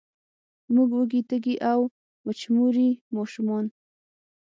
[0.73, 1.79] موږ وږې، تږې او،
[2.25, 3.65] وچموري ماشومان